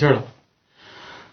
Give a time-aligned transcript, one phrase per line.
[0.00, 0.24] 气儿了，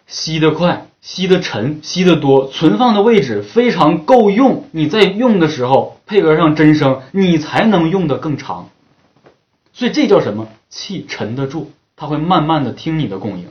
[0.05, 8.69] 吸得快，吸得沉，吸得多，存放的位置非常够用，你在用的时候配合上真声，你才能用得更长。
[9.73, 10.49] 所以这叫什么？
[10.69, 13.47] 气沉得住，它会慢慢的听你的共鸣，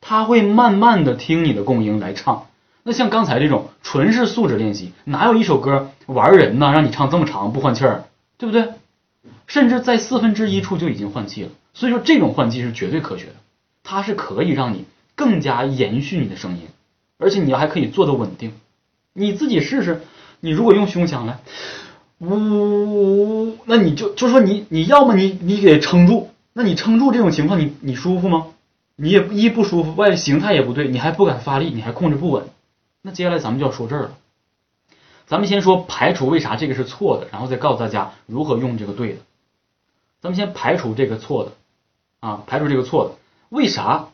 [0.00, 2.46] 它会慢慢的听你的共鸣来唱。
[2.84, 6.72] 那像刚才这种纯是素质练习，哪有一首歌玩人呢？
[6.72, 8.04] 让你唱这么长不换气儿，
[8.38, 8.68] 对不对？
[9.46, 11.50] 甚至在四分之一处就已经换气了。
[11.74, 13.32] 所以说这种换气是绝对科学的，
[13.82, 16.68] 它是可以让你更加延续你的声音，
[17.18, 18.52] 而且你还可以做的稳定。
[19.12, 20.02] 你自己试试，
[20.40, 21.40] 你如果用胸腔来，
[22.18, 28.46] 呜，那你就就说你你要么你你给撑住，那你撑住这种情况你你舒服吗？
[28.96, 32.44] 你也一不舒服，外形态也不对，你还不敢发力，你还控制不稳。
[33.00, 34.12] 那接下来咱们就要说这儿了，
[35.26, 39.18] 咱们先说排除为啥这个是错的，然后再告诉大家如何用这个对的。
[40.20, 41.52] 咱们先排除这个错的，
[42.20, 43.14] 啊，排除这个错的，
[43.52, 44.08] 为啥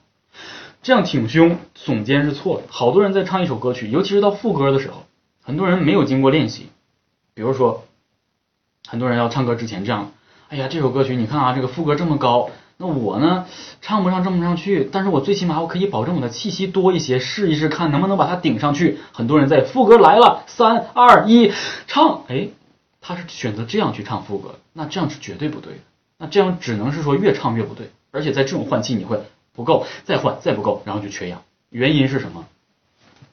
[0.82, 2.64] 这样挺胸耸肩是错的？
[2.68, 5.04] 好多人在唱一首歌曲，尤其是到副歌的时候，
[5.44, 6.70] 很多人没有经过练习，
[7.34, 7.84] 比如说，
[8.88, 10.10] 很多人要唱歌之前这样，
[10.48, 12.50] 哎呀，这首歌曲你看啊，这个副歌这么高。
[12.78, 13.46] 那我呢，
[13.80, 18.98] 唱不上这么上去，但是我最起码我可以保证我的气息多一些，试一试看能不能把它顶上去。
[19.12, 21.52] 很多人在副歌来了，三二一，
[21.86, 22.48] 唱，哎，
[23.00, 25.78] 他是选择这样去唱副歌，那这样是绝对不对的。
[26.18, 29.22] 那这样只能是说越唱越不对，而且在这种换气你会
[29.54, 31.42] 不够，再换再不够，然后就缺氧。
[31.70, 32.46] 原因是什么？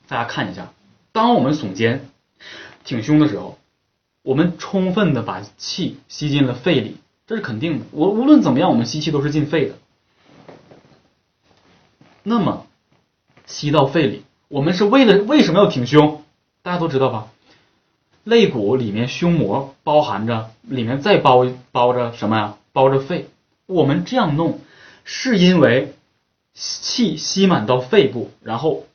[0.08, 0.72] 大家看一下，
[1.12, 2.10] 当我们耸肩、
[2.84, 3.58] 挺胸的时候，
[4.22, 6.98] 我们充分的把气吸进了肺里。
[7.28, 9.76] 这是肯定的，我无论怎么样，我们吸气都是进肺的。
[12.22, 12.68] 那么
[13.48, 16.24] 吸到肺里，我们是为了为什么要挺胸？
[16.62, 17.28] 大家都知道吧？
[18.24, 22.58] 肋骨里面胸膜包含着，里面再包包着什么呀？
[22.74, 23.28] 包着肺。
[23.68, 24.60] 我们这样弄，
[25.04, 25.94] 是因为
[26.54, 28.86] 气吸满到肺部，然后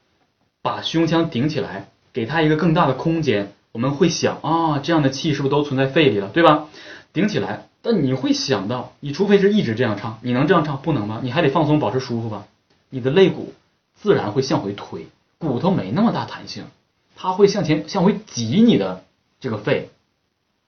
[0.63, 3.53] 把胸腔顶起来，给它一个更大的空间。
[3.73, 6.29] 我们会想啊，这样的气是不是都存在肺里了？
[6.29, 6.69] 对吧？
[7.13, 7.67] 顶起来。
[7.83, 11.21] 但你会想到，你除非是一直这样唱，你能这样唱不能吗？
[11.23, 12.47] 你还得放松，保持舒服吧。
[12.91, 13.55] 你的肋骨
[13.95, 15.07] 自然会向回推，
[15.39, 16.65] 骨头没那么大弹性，
[17.17, 19.05] 它会向前向回挤你的
[19.41, 19.91] 这个肺。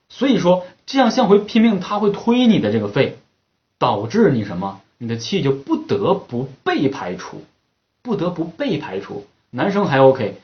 [0.08, 3.18] 所以说这样向回拼命，它会推你的这个肺，
[3.82, 4.80] 导致你什么？
[4.98, 7.42] 你的气就不得不被排出，
[8.02, 9.26] 不得不被排出。
[9.50, 10.36] 男生还 OK，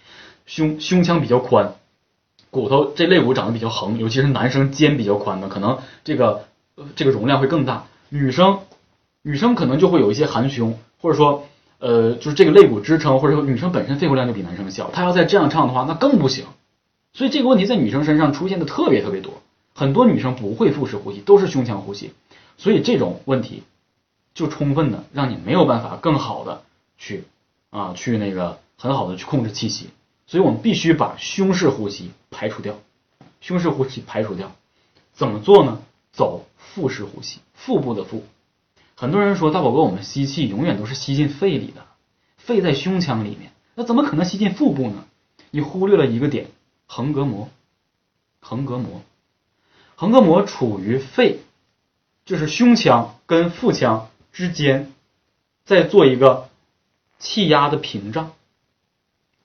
[0.46, 1.74] 胸胸腔比较宽，
[2.50, 6.44] 骨头这肋骨长得比较横，尤其是男生肩比较宽的，可能这个。
[6.94, 8.60] 这个容量会更大，女生，
[9.22, 11.48] 女生可能就会有一些含胸，或者说，
[11.80, 16.44] 呃，就是这个肋骨支撑，或者说女生本身肺活量就比男生小，她要再这样唱的话，那更不行。
[17.12, 19.42] 所以这个问题在女生身上出现的特别特别多，
[19.74, 22.12] 很多女生不会腹式呼吸，都是胸腔呼吸，
[22.58, 23.62] 所以这种问题
[24.34, 26.62] 就充分的让你没有办法更好的
[26.98, 27.24] 去
[27.70, 29.88] 啊去那个很好的去控制气息，
[30.26, 32.76] 所以我们必须把胸式呼吸排除掉，
[33.40, 34.52] 胸式呼吸排除掉，
[35.14, 35.80] 怎么做呢？
[36.12, 36.44] 走。
[36.74, 38.22] 腹式呼吸，腹部的腹。
[38.94, 41.86] 很多人说大宝哥，我们吸气永远都是吸进肺里的，
[42.36, 45.04] 肺在胸腔里面，那怎么可能吸进腹部呢？
[45.50, 46.48] 你忽略了一个点，
[46.86, 47.48] 横膈膜，
[48.38, 49.00] 横膈膜，
[49.96, 51.40] 横膈膜处于肺，
[52.28, 54.92] 就是胸腔跟腹腔之间，
[55.64, 56.50] 在做一个
[57.18, 58.32] 气压的屏障。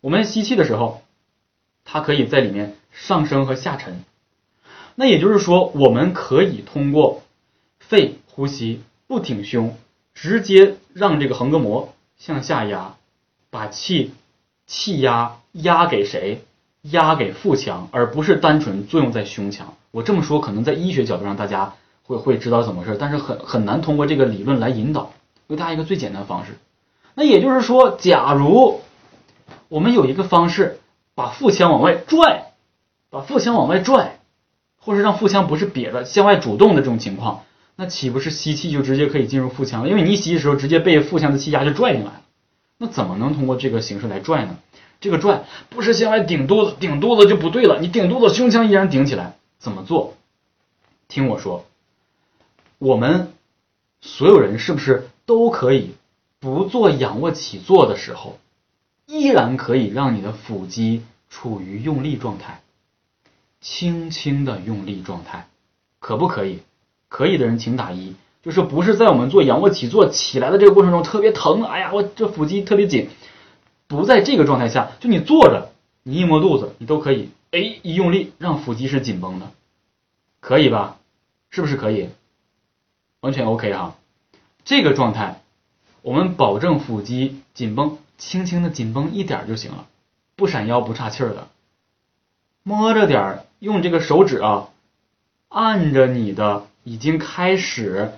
[0.01, 1.01] 我们吸气的时候，
[1.85, 4.03] 它可以在里面上升和下沉。
[4.95, 7.23] 那也就是说，我们可以通过
[7.79, 9.77] 肺呼吸，不挺胸，
[10.13, 12.97] 直接让这个横膈膜向下压，
[13.49, 14.13] 把气
[14.67, 16.43] 气压压给谁？
[16.81, 19.77] 压给腹腔，而不是单纯作用在胸腔。
[19.91, 25.11] 我这么说，可能在医学角度上大家会会知道怎么回事，但是很很难通过这个理论来引导，
[25.47, 26.57] 给大家一个最简单的方式。
[27.15, 28.81] 那也就是说，假如
[29.69, 30.79] 我们有一个方式，
[31.15, 32.53] 把腹腔往外拽，
[33.09, 34.19] 把腹腔往外拽。
[34.85, 37.43] 或是让腹腔不是瘪的向外主动的这种情况，
[37.77, 39.87] 那岂不是吸气就直接可以进入腹腔了？
[39.87, 42.21] 因为你一吸的时候，直接被腹腔的气压就拽进来了。
[42.79, 44.57] 那怎么能通过这个形式来拽呢？
[44.99, 47.79] 这个拽不是向外顶肚子，顶肚子就不对了。
[47.79, 50.15] 你顶肚子，胸腔依然顶起来，怎么做？
[51.07, 51.63] 听我说，
[52.83, 53.31] 我们
[54.01, 55.91] 所有人是不是都可以
[56.41, 58.37] 不做仰卧起坐的时候，
[59.05, 62.61] 依然可以让你的腹肌处于用力状态？
[63.61, 65.47] 轻轻的用力状态，
[66.01, 66.59] 可不可以？
[67.07, 68.15] 可以的人请打一。
[68.41, 73.07] 就是不是在我们做仰卧起坐起来的这个过程中特别疼，哎呀，我这腹肌特别紧。
[73.87, 75.71] 不在这个状态下，就你坐着，
[76.03, 79.51] 你一摸肚子，你都可以，哎，一用力让腹肌是紧绷的，
[80.41, 80.97] 可以吧？
[81.49, 82.09] 是不是可以？
[83.23, 83.95] 完全 OK 哈。
[84.65, 85.41] 这个状态
[86.01, 89.85] 我们保证腹肌紧绷，轻轻的紧绷一点就行了，
[90.35, 91.47] 不闪腰不岔气儿的，
[92.63, 94.67] 摸着点儿，用这个手指啊，
[95.47, 98.11] 按着你的已经开始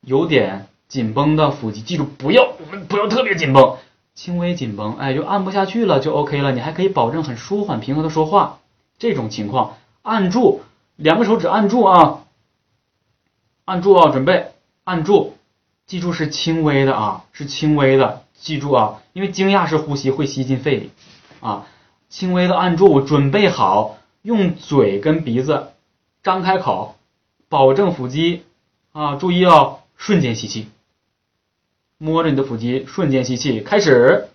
[0.00, 3.76] 有点紧绷的腹肌，记住不要我们不要特别紧绷，
[4.14, 8.58] 轻微紧绷，哎，就按不下去了就 OK 了，你还可以保证很舒缓平和的说话，
[8.98, 10.62] 这种情况按住，
[10.96, 12.24] 两个手指按住啊，
[13.68, 14.52] 按住啊，准备
[14.84, 15.36] 按住。
[15.84, 18.24] 记住是轻微的啊，是轻微的。
[18.32, 20.90] 记住啊，因为惊讶式呼吸会吸进肺里
[21.40, 21.66] 啊。
[22.08, 25.72] 轻微的按住，准备好，用嘴跟鼻子
[26.22, 26.96] 张开口，
[27.50, 28.46] 保证腹肌
[28.92, 29.16] 啊。
[29.16, 30.70] 注意哦，瞬间吸气，
[31.98, 34.28] 摸着你的腹肌，瞬间吸气，开始，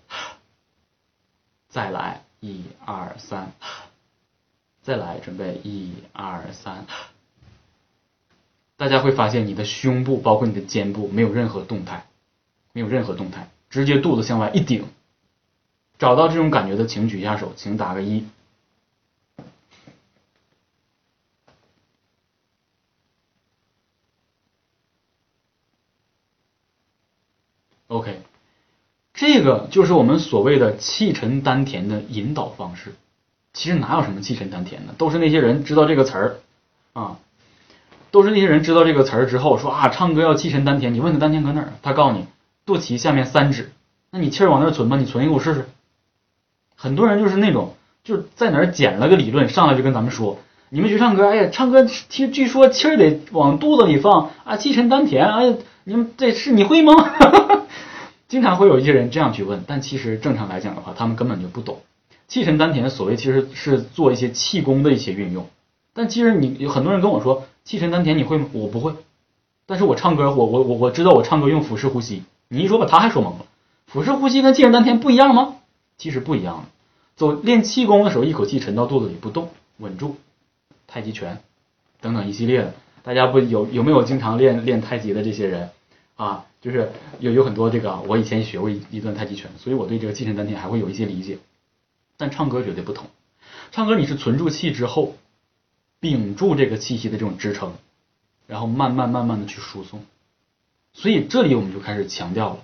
[1.70, 3.52] 再来，一二三，
[4.84, 6.86] 再来，准备，一二三。
[8.84, 12.06] 大家会发现你的胸部，包括你的肩部，没有任何动态，
[12.74, 14.84] 没有任何动态，直接肚子向外一顶。
[15.98, 18.26] 找到这种感觉的，请举一下手，请打个一。
[27.88, 28.22] OK，
[29.14, 32.96] 这个就是我们所谓的气沉丹田的引导方式。
[33.54, 36.40] 其实哪有什么气沉丹田呢，都是那些人知道这个词儿
[36.92, 37.18] 啊。
[38.14, 40.94] 都是那些人知道这个词儿之后说啊，唱歌要气沉丹田。
[40.94, 41.74] 你问他丹田搁哪儿？
[41.82, 42.28] 他告诉你
[42.64, 43.72] 肚脐下面三指。
[44.12, 45.66] 那你气儿往那儿存吧，你存一个我试试。
[46.76, 47.74] 很多人就是那种
[48.04, 50.38] 就是在哪儿捡了个理论，上来就跟咱们说，
[50.70, 55.26] 你们学唱歌，哎呀，唱歌听据说气儿得往肚子里放啊，气沉丹田。
[55.28, 56.94] 哎呀，你们这是你会吗？
[58.30, 61.82] 经常会有一些人这样去问，但其实正常来讲的话，他们根本就不懂
[62.28, 62.92] 气沉丹田。
[62.92, 65.48] 所谓其实是做一些气功的一些运用。
[65.96, 67.46] 但其实你有很多人跟我说。
[67.66, 68.48] 气沉丹田你会吗？
[68.52, 68.94] 我不会，
[69.66, 72.24] 但是我唱歌，我我我我知道我唱歌用腹式呼吸。
[72.50, 73.46] 你一说把他还说懵了。
[73.88, 75.56] 腹式呼吸跟气沉丹田不一样吗？
[75.98, 76.64] 其实不一样的。
[77.16, 80.18] 走练气功的时候，一口气沉到肚子里不动，稳住。
[80.88, 81.42] 太极拳
[82.02, 85.70] 等等一系列的，大家不有有没有经常练练太极的这些人
[86.16, 86.46] 啊？
[86.62, 91.40] 就是有有很多这个，我以前学过一一段太极拳，所以我对这个气沉丹田还会有一些理解。
[92.18, 93.08] 但唱歌绝对不同，
[93.72, 95.16] 唱歌你是存住气之后。
[96.04, 97.72] 屏住这个气息的这种支撑，
[98.46, 100.04] 然后慢慢慢慢的去输送，
[100.92, 102.58] 所以这里我们就开始强调了，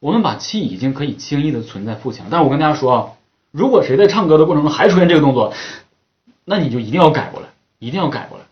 [0.00, 3.12] 我们把气已经可以轻易的存在腹腔，但是我跟大家说啊，
[3.50, 5.52] 如果谁在唱歌的过程中还出现这个动作，
[6.46, 7.48] 那你就一定要改过来，
[7.78, 8.44] 一定要改过来，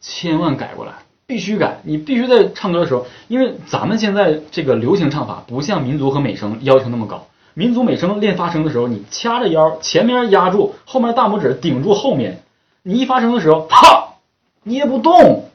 [0.00, 0.92] 千万改过来，
[1.26, 12.42] 必须改，你必须在唱歌的时候，因为咱们现在这个流行唱法不像民族和美声要求那么高，民族美声练发声的时候，你掐着腰，前面压住，后面大拇指顶住后面。
[12.82, 14.14] 你一发声的时候，啪，
[14.62, 15.50] 捏不动。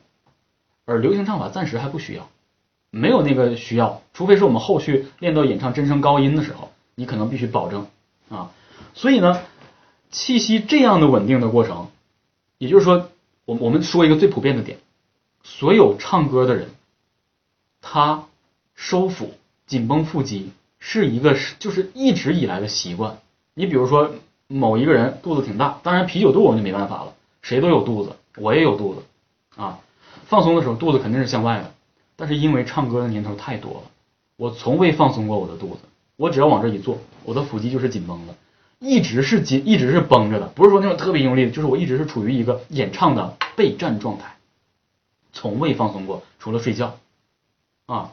[0.86, 2.30] 而流行唱法暂时还不需要，
[2.92, 7.88] 没有那个需要，除非是我们后续练到演唱真声高音的时候，你可能必须保证
[8.30, 8.52] 啊。
[8.94, 9.42] 所以呢，
[10.12, 11.88] 气息这样的稳定的过程，
[12.60, 13.10] 也就是说，
[13.46, 14.78] 我我们说一个最普遍的点，
[15.44, 16.70] 所有唱歌的人，
[17.82, 18.26] 他
[18.76, 19.34] 收腹、
[19.66, 23.18] 紧绷腹肌是一个就是一直以来的习惯。
[23.56, 24.12] 你比如说。
[24.48, 27.15] 某一个人肚子挺大，当然啤酒肚我们就没办法了，
[27.46, 29.04] 谁都有肚子，我也有肚子
[29.56, 29.80] 啊。
[30.26, 31.72] 放松的时候肚子肯定是向外的，
[32.16, 33.82] 但是因为唱歌的年头太多了，
[34.36, 35.82] 我从未放松过我的肚子。
[36.16, 38.34] 我只要往这一坐，我的腹肌就是紧绷的，
[38.80, 44.38] 一直是紧，一直是绷着的，不是说那种特别用力的，就是我一直是处于一个演唱的备战状态，
[45.32, 46.98] 从未放松过，除了睡觉
[47.86, 48.12] 啊。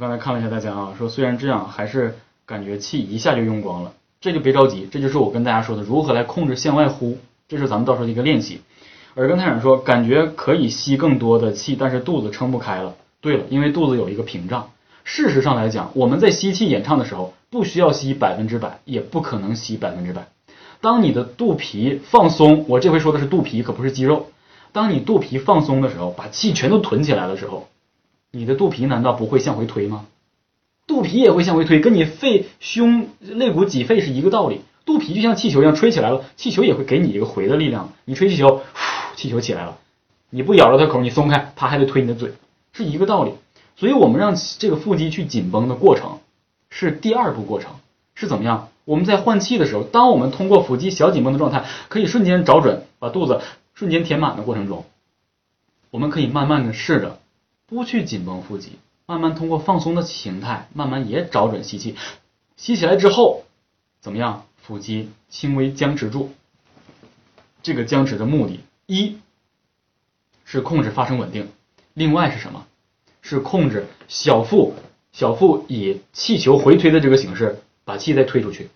[0.00, 2.16] 刚才看了一下大家啊，说虽然这样，还是
[2.46, 8.62] 感觉气一下就用光了，这就别着急，这就是我跟大家说的如何来控制向外呼，这是咱们到时候的一个练习。
[9.14, 12.94] 而跟台长说，感觉可以吸更多的气，但是肚子撑不开了。
[13.20, 14.70] 对了，因为肚子有一个屏障。
[15.04, 20.28] 事实上来讲，我们在吸气演唱的时候，不需要吸百分之百，也不可能吸百分之百。
[20.80, 24.28] 当你的肚皮放松，我这回说的是肚皮，可不是肌肉。
[24.72, 27.68] 当你肚皮放松的时候，把气全都囤起来的时候。
[28.32, 30.06] 你的肚皮难道不会向回推吗？
[30.86, 34.62] 肚皮也会向回推，跟你肺、胸、肋骨挤肺是一个道理。
[34.84, 37.92] 肚皮就像气球一样吹起来了，气球也会给你一个回的力量。
[38.04, 38.62] 你吹气球，
[39.14, 39.78] 气球起来了。
[40.30, 42.32] 你不咬着它口，你松开，它还得推你的嘴，
[42.72, 43.32] 是一个道理。
[43.76, 46.18] 所以我们让这个腹肌去紧绷的过程
[46.70, 47.72] 是第二步过程，
[48.14, 48.68] 是怎么样？
[48.84, 53.40] 我们在换气的时候，当我们通过腹肌小紧绷的状态，可以瞬间找准，把肚子
[53.74, 54.84] 瞬间填满的过程中，
[55.90, 57.18] 我们可以慢慢的试着。
[57.70, 58.72] 不去紧绷腹肌，
[59.06, 61.94] 慢慢通过放松的形态，慢慢也找准吸气，
[62.56, 63.44] 吸起来之后
[64.00, 64.44] 怎么样？
[64.56, 66.32] 腹肌轻微僵持住。
[67.62, 69.18] 这个僵持的目的，一
[70.44, 71.48] 是控制发声稳定，
[71.94, 72.66] 另外是什么？
[73.22, 74.74] 是控制小腹，
[75.12, 78.68] 小腹以气球回推的这个形式把气再推出去。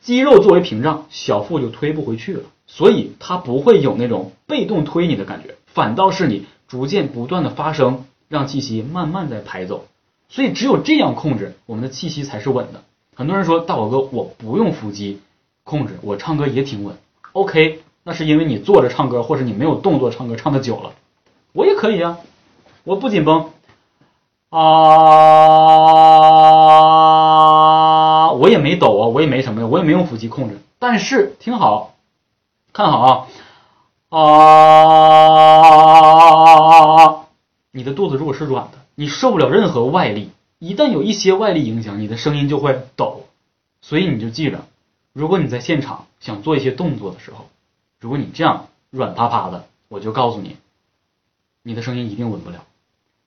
[0.00, 9.84] 肌肉作为屏障，小腹就推不回去了，所以它不会有那种被动推你的感觉，反倒是你逐渐不断的发生，让气息慢慢在排走。
[10.28, 12.82] 所以只有这样控制，我们的气息才是稳的。
[13.14, 15.20] 很多人说大宝哥，我不用腹肌
[15.64, 16.96] 控制，我唱歌也挺稳。
[17.32, 20.92] OK，那是因为你坐着唱歌，或者你没有动作唱歌唱的久了。
[21.52, 22.18] 我也可以啊，
[22.84, 23.50] 我不紧绷
[24.50, 24.60] 啊，
[28.32, 30.58] 我也没抖啊，我也没什么呀，我也没用腹肌控制。
[30.78, 31.94] 但是听好，
[32.72, 33.26] 看好啊
[34.08, 35.65] 啊，
[37.76, 40.30] 你的肚子如果是软的，你受不了任何外力。
[40.58, 43.26] 一旦有一些外力影响，你的声音就会抖，
[43.82, 44.64] 所以你就记着，
[45.12, 47.50] 如果你在现场想做一些动作的时候，
[48.00, 50.56] 如果你这样软趴趴的，我就告诉你，
[51.62, 52.64] 你的声音一定稳不了。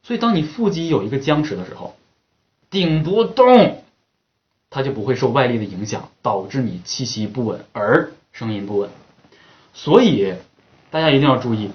[0.01, 1.95] 所以当你腹肌有一个僵持的时候，
[2.71, 3.83] 顶不动，
[4.71, 8.89] 它就不会受外力的影响，导致你气息不稳而声音不稳。
[9.75, 10.33] 所以
[10.89, 11.69] 大家一定要注意，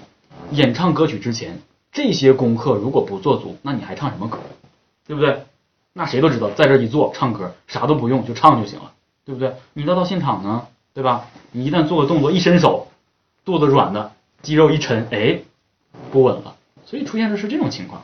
[0.51, 1.61] 演唱歌曲之前
[1.95, 4.37] 这些功课如果不做足，那你还唱什么歌？
[5.07, 5.45] 对不对？
[5.93, 8.91] 那谁都知道，在这一坐唱歌，啥都不用就唱就行了，
[9.23, 9.55] 对不对？
[9.71, 11.27] 你到到现场呢，对吧？
[11.53, 12.89] 你一旦做个动作，一伸手，
[13.45, 14.11] 肚子软的，
[14.41, 15.39] 肌肉一沉，哎，
[16.11, 16.57] 不稳了。
[16.85, 18.03] 所以出现的是这种情况。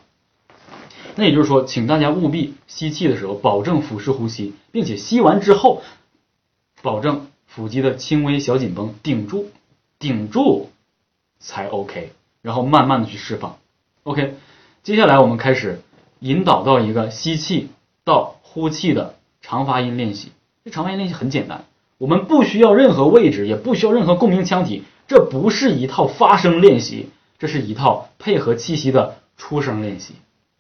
[1.16, 5.82] 那也就是说，请大家务必吸气的时候保证腹式呼吸，并且吸完之后，
[6.82, 9.50] 保证腹肌的轻微小紧绷，顶住，
[10.00, 10.70] 顶住
[11.42, 12.14] 才 OK。
[12.42, 13.58] 然后慢慢的去释放。
[14.04, 14.36] OK，
[14.84, 15.80] 接下来我们开始。
[16.22, 17.70] 引导到一个吸气
[18.04, 20.32] 到呼气的长发音练习。
[20.64, 21.66] 这长发音练习很简单，
[21.98, 24.84] 我们不需要任何位置，也不需要任何共鸣腔体。
[25.08, 30.14] 这不是一套发声练习，这是一套配合气息的出声练习，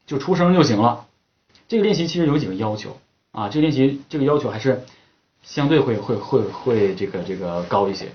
[0.08, 1.06] 就出声就行了。
[1.68, 2.98] 这个练习其实有几个要求
[3.32, 4.84] 啊，这个练习这个要求还是
[5.44, 8.08] 相对会会会会这个这个高一些。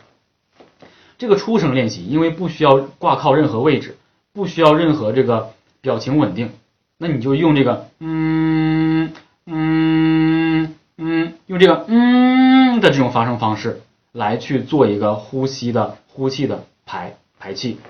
[1.17, 3.97] 这个出声练习，因为不需要挂靠任何位置，
[4.37, 6.53] 不需要任何这个表情稳定。
[6.99, 9.13] 那你就用这个嗯
[9.47, 13.81] 嗯嗯，用这个嗯的这种发声方式
[14.13, 17.81] 来去做一个呼吸的呼气的排排气。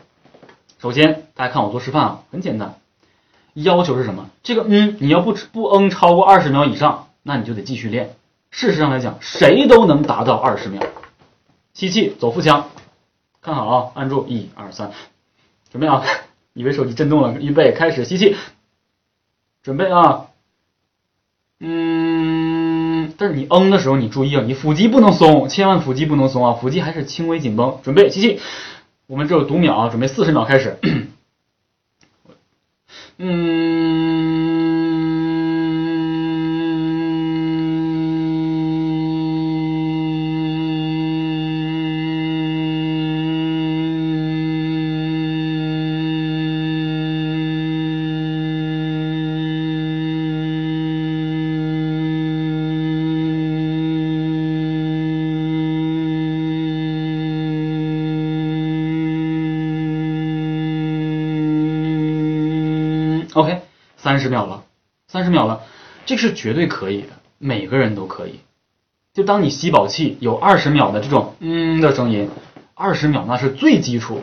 [0.78, 2.76] 首先，大家看我做示范啊，很简单。
[3.54, 4.30] 要求是什么？
[4.44, 8.14] 这个嗯，你要不不嗯超过二十秒以上，那你就得继续练。
[8.50, 10.80] 事实上来讲，谁都能达到二十秒。
[11.74, 12.68] 吸气，走腹腔，
[13.42, 14.92] 看好啊，按住，一二三，
[15.70, 16.04] 准备啊！
[16.56, 18.34] 以为手机震动了，预备，开始吸气。
[19.62, 20.28] 准备啊，
[21.60, 27.78] 嗯，但是你嗯的时候，你注意啊，你腹肌不能松，千万腹肌不能松啊，腹肌还是轻微紧绷。
[27.82, 28.40] 准备吸气，
[29.06, 30.78] 我们只有读秒啊，准备四十秒开始，
[33.18, 34.15] 嗯。
[64.16, 64.64] 三十秒了，
[65.08, 65.60] 三十秒了，
[66.06, 68.40] 这个是绝对可以的，每个人都可以。
[69.12, 72.30] 就当你吸饱气有二十秒的这种嗯的声音，
[72.72, 74.22] 二十秒那是最基础，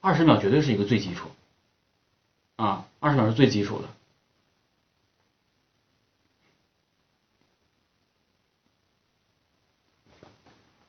[0.00, 1.28] 二十秒绝对是一个最基础，
[2.56, 3.88] 啊，二十秒是最基础的。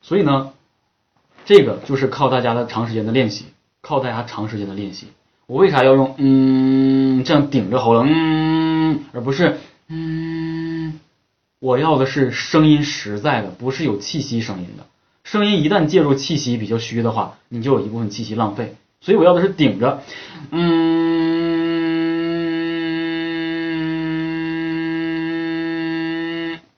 [0.00, 0.54] 所以呢，
[1.44, 3.44] 这个就是靠大家的长时间的练习，
[3.82, 5.08] 靠大家长时间的练习。
[5.46, 8.06] 我为啥要用嗯这样顶着喉咙，
[9.16, 9.56] 而不是
[9.88, 11.00] 嗯？
[11.58, 14.84] 我要的是声音实在的，不是有气息声音的。
[15.24, 18.76] 声音一旦介入气息比较虚的话，你就有一部分气息浪费。
[19.00, 20.02] 所以我要的是顶着
[20.50, 20.60] 嗯，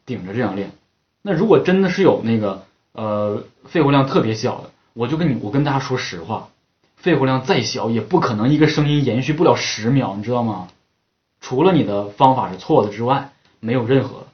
[0.07, 0.71] 顶着这样练。
[1.23, 6.51] 那如果真的是有那个呃肺活量特别小的，我就跟你我跟大家说实话。
[6.95, 10.69] 肺活量再小，也不可能一个声音延续不了十秒，你知道吗？
[11.49, 14.27] 除了你的方法是错的之外，没有任何。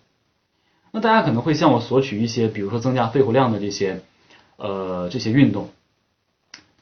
[0.91, 4.03] 那大家可能会向我索取一些，比如说增加肺活量的这些，
[4.57, 5.69] 呃，这些运动。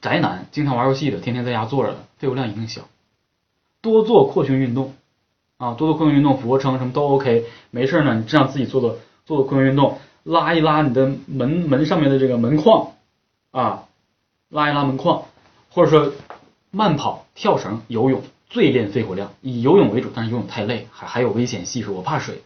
[0.01, 2.89] 宅男经常玩游戏的，天天在家坐着的，肺活量一定小。
[3.83, 4.95] 多做扩胸运动
[5.59, 7.45] 啊，多做扩胸运动，俯卧撑什么都 OK。
[7.71, 8.97] 没事呢，你这样自己做做
[9.27, 12.93] 做做扩胸运动，拉一拉你的门门上面的这个门框
[13.51, 13.85] 啊，
[14.49, 15.25] 拉一拉门框。
[15.69, 16.15] 或者说
[16.71, 22.43] 慢跑、跳绳、游泳最练肺活量，以游泳为主，但是游泳太累，还还有危险系数，我怕水，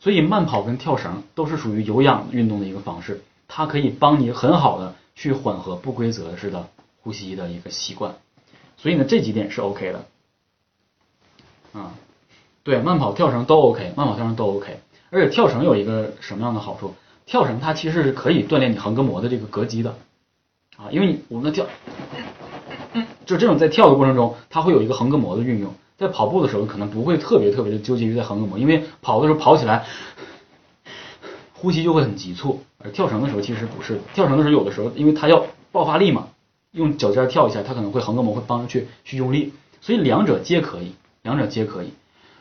[0.00, 6.70] 所以慢跑跟跳绳都是属于有氧运动的一个方式，它可以帮你很好的去缓和不规则式的
[7.02, 8.14] 呼吸的一个习惯，
[8.78, 10.06] 所以呢这几点是 OK 的，
[11.78, 11.92] 啊，
[12.62, 16.94] 对，慢跑、跳绳都 OK，慢跑、跳绳都 OK，而且跳绳有一个什么样的好处？
[17.26, 19.94] 跳绳它其实是可以锻炼你横膈膜的这个膈肌的，
[20.78, 21.66] 啊，因为我们的跳。
[23.26, 25.72] 就这种在跳的过程中，它会有一个横膈膜的运用。
[25.96, 29.84] 在跑步的时候，可能不会特别特别的纠结于在横膈膜，因为跑的时候跑起来，
[31.52, 32.60] 呼吸就会很急促。
[32.82, 36.28] 而跳绳的时候其实不是，跳绳的时候有的时候，因为它要爆发力嘛，
[36.72, 41.92] 用脚尖跳一下，它可能会横膈膜会帮着去去用力，所以两者皆可以，两者皆可以。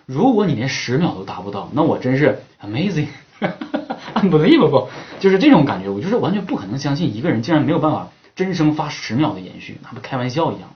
[0.06, 4.88] 如果你连十秒都达不到，那我真是 amazing，unbelievable，
[5.20, 8.08] 就是这种感觉，我就是完全不可能相信一个人竟然没有办法。
[8.39, 10.74] 真声发十秒的延续，那不开玩笑一样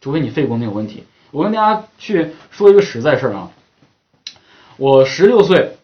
[0.00, 1.04] 除非你肺功能有问题。
[1.30, 3.52] 我跟大家去说一个实在事儿啊，
[4.78, 5.76] 我十六岁，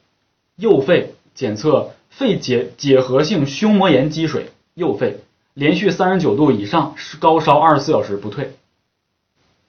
[0.57, 5.21] 右肺检测肺结结核性胸膜炎积水，右肺
[5.53, 8.57] 连续三十九度以上高烧二十四小时不退，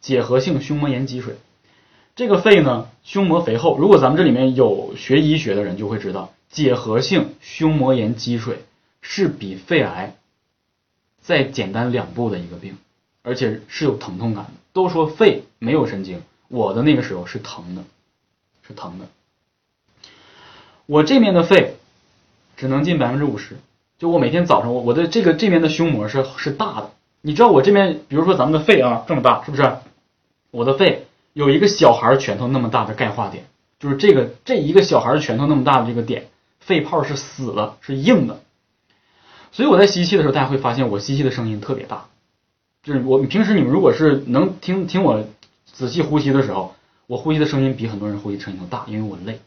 [0.01, 1.35] 结核性胸膜炎积水。
[2.15, 3.77] 这个肺呢，胸膜肥厚。
[3.77, 8.65] 如果咱们这里面有学医学的人就会知道，结核性胸膜炎积水
[9.03, 10.15] 是比肺癌。
[11.25, 12.77] 再简单两步的一个病，
[13.23, 14.51] 而且是有疼痛感的。
[14.73, 17.83] 都说肺没有神经，我的那个时候是疼的，
[18.67, 19.07] 是疼的。
[20.85, 21.77] 我这面的肺
[22.55, 23.57] 只能进百分之五十，
[23.97, 26.91] 就我每天早上，我我的这个这边的胸膜是是大的。
[27.21, 29.77] 你知道我这边，比如说咱们的肺啊这么大，是不是？
[30.51, 33.45] 我的肺有一个小孩拳头那么大的钙化点，
[33.79, 36.27] 就是这个这一个小孩拳头那么大的这个点，
[36.59, 38.41] 肺泡是死了，是硬的。
[39.55, 42.07] 所以我在吸气的时候，大家会发现我吸气的声音特别大，
[42.83, 45.23] 就是我平时你们如果是能听听我
[45.71, 46.75] 仔细呼吸的时候，
[47.07, 49.39] 我呼吸的声音比很多人呼吸声音都大，因为我累。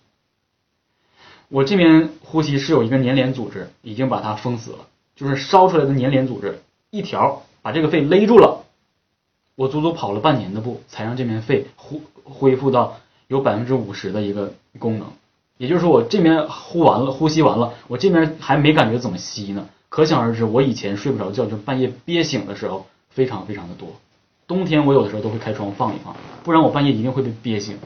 [1.50, 4.78] 我这边呼吸是有一个粘连组织已经把它封死了，
[5.14, 8.64] 就是烧出来的粘连组织一条把这个肺勒住了。
[9.56, 15.08] 我足足跑了半年的步，才让这边肺呼恢复到有百分之五十的一个功能。
[15.58, 19.68] 也就是说，我这边呼完了，呼吸完了，我这边还没感觉怎么吸呢。
[19.88, 23.96] 可想而知，我以前睡不着觉，就半夜憋醒的时候非常非常的多。
[24.46, 27.78] 冬天我有的时候都会开窗放一放，不然我半夜一定会被憋醒。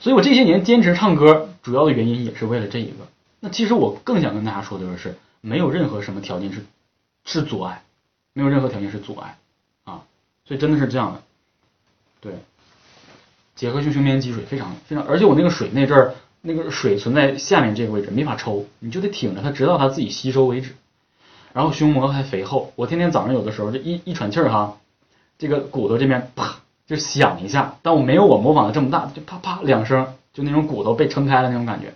[0.00, 3.06] 所以我这些年坚持唱歌，主要的原因也是为了这一个。
[3.40, 6.64] 那其实我更想跟大家说的就是，没有任何什么条件是
[7.24, 7.82] 是阻碍，
[8.32, 9.36] 没有任何条件是阻碍
[9.84, 10.04] 啊。
[10.46, 11.22] 所以真的是这样的，
[12.20, 12.32] 对，
[13.54, 16.14] 结合性胸膜积水非常非常，而且我那个水那阵儿。
[16.42, 20.74] 那个水存在下面这个位置，没法抽，你就得挺着它，直到它自己吸收为止。
[21.52, 24.78] 然后胸膜还肥厚，我天天早上有的时候就一一喘气儿哈，
[25.38, 31.92] 这个骨头这边啪就响一下，但我没有我模仿的这么大，就啪啪两声，就那种骨头被撑开了那种感觉，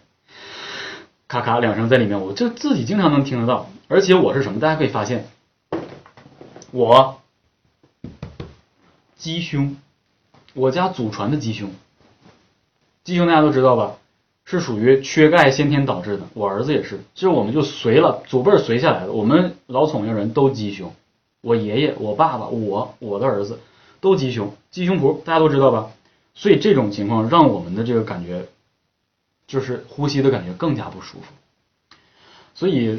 [1.29, 3.71] 咔咔两声在里面，我就自己经常能听得到。
[3.87, 4.61] 而且我是什么？
[4.61, 5.29] 大家可以发现，
[6.73, 7.21] 我
[9.17, 9.77] 鸡胸，
[10.53, 11.71] 我家祖传的鸡胸，
[13.05, 13.93] 鸡胸大家都知道吧？
[14.45, 20.95] 是属于缺钙先天导致的，我儿子也是，其实我们就随了祖辈儿随下来的，我们老崇家人都鸡胸，
[21.41, 23.59] 我爷爷、我爸爸、我、我的儿子
[24.01, 25.91] 都鸡胸，鸡胸脯大家都知道吧？
[26.35, 28.47] 所以这种情况让我们的这个感觉，
[29.47, 31.27] 就是呼吸的感觉更加不舒服。
[32.55, 32.99] 所以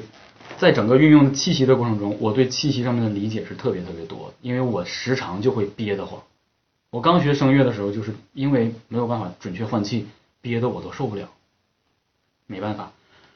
[0.58, 6.22] 在整个运用气息的过程中，我对气息上面的理解是特别特别多，因为我时常就会憋得慌。
[6.90, 10.08] 我刚学声乐的时候，就是因为没有办法准确换气，
[10.46, 11.30] 憋得我都受不了。
[12.46, 12.92] 没办法，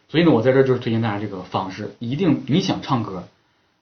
[0.10, 3.24] 所以呢，我在这就是推荐大家这个方式，一定你想唱歌，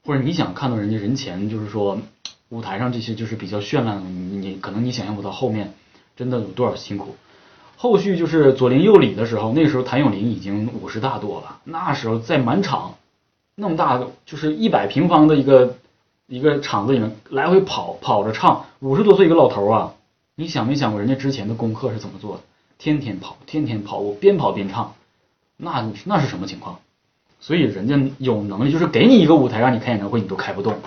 [0.06, 2.00] 或者你想看到人家人前，就是说
[2.48, 5.74] 舞台上这些就是比较绚烂的，你你可能你想象不到后面
[6.16, 7.18] 真的有多少辛苦。
[7.76, 12.96] 后续就是左邻右里的时候，那时候谭咏麟已经五十大多了，那时候在满场
[13.56, 15.76] 那么大就是一百平方的一个
[16.28, 19.94] 一个场子里面来回跑跑着唱，五十多岁一个老头啊，
[20.36, 22.42] 你想没想过人家之前的功课是怎么做的？
[22.78, 24.96] 天天跑，天天跑，我边跑边唱。
[25.56, 26.80] 那那是什么情况？
[27.40, 30.80] 所以人家有能力，就是给你一个舞台让你开演唱会，你都开不动。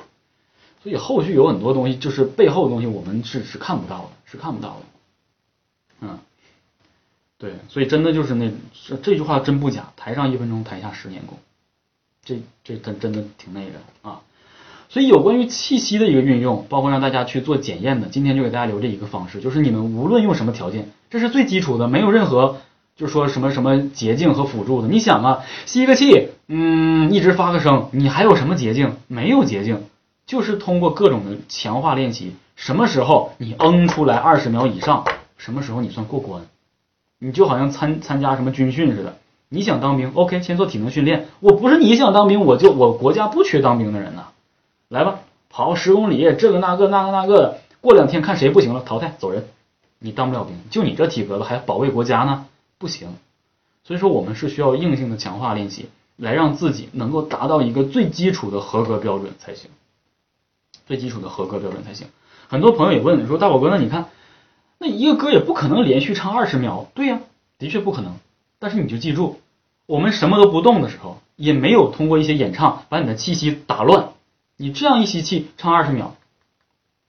[0.82, 4.82] 所以后续有很多东西，就是背后的东西，我们是是看不到的，是看不到的。
[6.00, 6.18] 嗯，
[7.38, 8.50] 对，所以真的就是那
[9.02, 11.38] 这句话真不假，台上一分钟，台下十年功。
[12.24, 14.22] 这这真真的挺那个啊。
[14.90, 22.58] 所以有关于气息的一个运用，包括让大家去做检验的，今天就给大家留这一个方式，就是你们无论用什么条件，这是最基础的，没有任何。
[22.96, 28.96] 就是说什么什么捷径和辅助的，你想啊，吸个气，嗯，一直发个声，你还有什么捷径？
[29.06, 29.84] 没有捷径，
[30.26, 35.04] 就是通过各种的强化练习，什么时候你嗯出来二十秒以上，
[35.38, 36.42] 什么时候你算过关。
[37.18, 39.16] 你就好像参参加什么军训似的，
[39.48, 41.28] 你想当兵，OK，先做体能训练。
[41.38, 44.24] 我不是你想当兵，我就我国家不缺当兵的人呐，
[44.90, 49.46] 来吧，跑十公里，这个那个那个那个的，过两天看谁不行了，淘汰走人。
[50.00, 53.08] 你当不了兵，就你这体格子还保卫国家呢，不行。
[53.84, 59.70] 所以说，我们是需要硬性的强化练习，来让自己能够达到一个最基础的合格标准才行。
[60.88, 62.08] 最基础的合格标准才行。
[62.48, 64.08] 很多朋友也问说，大宝哥，那你看，
[64.78, 67.20] 那一个歌也不可能连续唱二十秒，对呀，
[67.60, 68.16] 的确不可能。
[68.58, 69.38] 但是你就记住，
[69.86, 73.99] 我们什么都不动的时候，也没有通过一些演唱把你的气息打乱。
[74.60, 76.16] 你这样一吸气唱二十秒，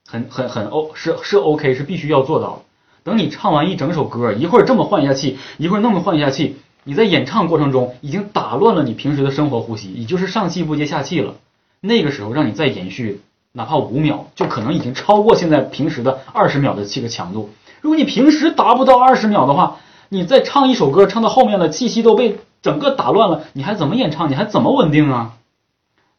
[0.07, 2.61] 很很很 O 是是 OK 是必须要做到的。
[3.03, 11.35] 等你唱完一整首歌，一会儿这么换一下气，一会儿那么换一下气，你在演唱过程中已经打乱了你平时的生活呼吸，也就是上气不接下气了。
[11.81, 13.19] 那个时候让你再延续，
[13.51, 17.49] 哪怕五秒，就可能已经超过现在平时的二十秒的这个强度。
[17.81, 19.75] 如果你平时达不到二十秒的话，
[20.07, 24.31] 你再唱一首歌，唱到后面的气息都被整个打乱了，你还怎么演唱？
[24.31, 25.33] 你还怎么稳定啊？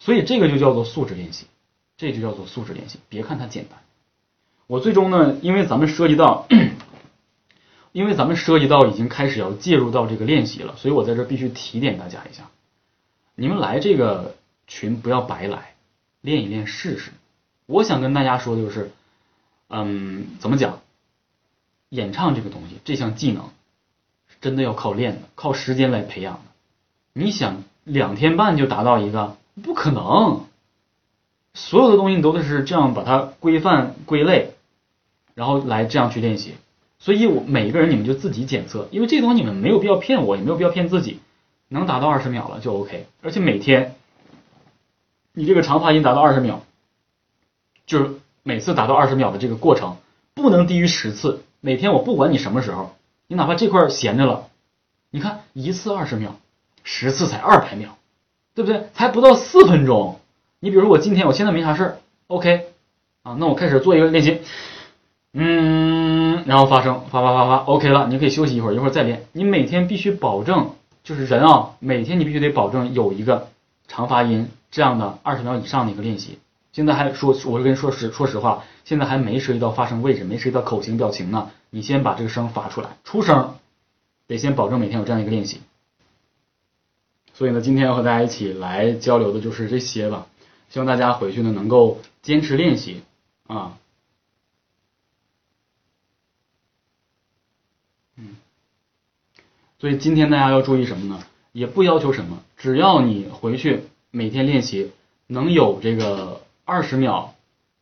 [0.04, 1.46] 所以这个就叫做素质练习，
[1.96, 2.98] 这就叫做素质练习。
[3.08, 3.78] 别看它简单。
[4.66, 6.48] 我最终呢，因为咱们涉及到，
[7.92, 12.50] 因为咱们涉及到已经开始要介入到这个练习了，所以我在这必须提点大家一下，
[13.36, 14.34] 你们来这个
[14.66, 15.74] 群不要白来，
[16.20, 17.12] 练一练试试。
[17.66, 18.90] 我想跟大家说的就是，
[19.68, 20.80] 嗯，怎么讲？
[21.90, 23.50] 演唱这个东西，这项技能，
[24.40, 26.40] 真的要靠练的，靠时间来培养的。
[27.12, 30.44] 你想两天半就达到一个，不可能。
[31.54, 34.52] 所有的东西你都得是这样把它规范归类。
[35.34, 36.52] 然后来这样去练习，
[36.98, 41.20] 所以我每一个人你们就自己检测，因为这东西你们没有必要骗我，也没有必要骗自己，
[41.68, 43.94] 能达到二十秒了就 OK，而且每天
[45.32, 46.60] 你这个长发音达到二十秒，
[47.86, 48.10] 就是
[48.42, 49.96] 每次达到二十秒的这个过程
[50.34, 52.94] 不能低于十次，每天我不管你什么时候，
[53.26, 54.50] 你哪怕这块闲着了，
[55.10, 56.36] 你看一次二十秒，
[56.84, 57.96] 十次才二百秒，
[58.54, 58.88] 对不对？
[58.94, 60.20] 才不到四分钟，
[60.60, 62.66] 你比如说我今天我现在没啥事儿，OK，
[63.22, 64.40] 啊，那我开始做一个练习。
[65.34, 69.24] 嗯，然后发声，发发发发，OK 了，你可以休息一会儿，一会儿再练。
[69.32, 73.48] 你每天必须保证，就是人啊，每天你必须得保证有一个
[73.88, 76.38] 长发音这样的二十秒以上的一个练习。
[76.72, 81.50] 现在还说，我是跟你说实说实话，现在还没涉及到发声位置，没涉及到口型表情呢。
[81.70, 83.54] 你先把这个声发出来，出声
[84.26, 85.62] 得先保证每天有这样一个练习。
[87.42, 90.28] 所以呢，今天要和大家一起来交流的就是这些吧。
[90.70, 93.02] 希望大家回去呢能够坚持练习
[93.48, 93.76] 啊。
[98.16, 98.36] 嗯
[99.80, 101.20] 所以今天大家要注意什么呢？
[101.50, 104.92] 也不要求什么，只要你回去每天练习，
[105.26, 107.34] 能有这个二十秒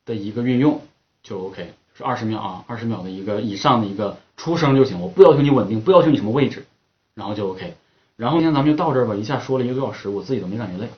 [0.06, 0.80] 的一个运用
[1.22, 5.02] 就 OK，是二十秒啊，二十秒的一个以上的一个出声就行。
[5.02, 6.64] 我不要求你稳定，不要求你什么位置，
[7.12, 7.74] 然后就 OK。
[8.20, 10.90] 然后呢咱们就到这儿吧，一下说了一个多小时，我自己都没感觉累。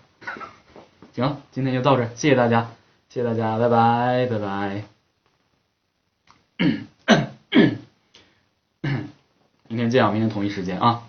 [1.14, 2.72] 行，今天就到这，谢谢大家，
[3.10, 4.82] 谢谢大家，拜拜，拜拜。
[9.68, 10.10] 明天见啊！
[10.10, 11.04] 明天同一时间啊！